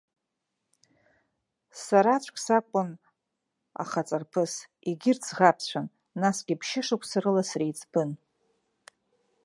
[1.83, 2.89] Сараӡәк сакәын
[3.81, 4.53] ахаҵарԥыс,
[4.89, 5.87] егьырҭ ӡӷабцәан,
[6.21, 8.09] насгьы ԥшьышықәса рыла среиҵбын.